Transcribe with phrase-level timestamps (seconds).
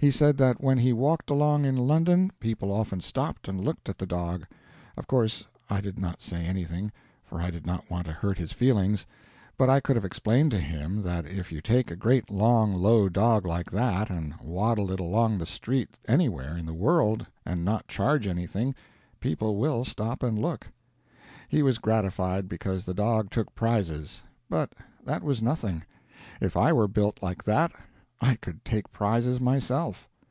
[0.00, 3.98] He said that when he walked along in London, people often stopped and looked at
[3.98, 4.44] the dog.
[4.96, 6.92] Of course I did not say anything,
[7.24, 9.08] for I did not want to hurt his feelings,
[9.56, 13.08] but I could have explained to him that if you take a great long low
[13.08, 17.88] dog like that and waddle it along the street anywhere in the world and not
[17.88, 18.76] charge anything,
[19.18, 20.68] people will stop and look.
[21.48, 24.22] He was gratified because the dog took prizes.
[24.48, 25.82] But that was nothing;
[26.40, 27.72] if I were built like that
[28.20, 30.08] I could take prizes myself.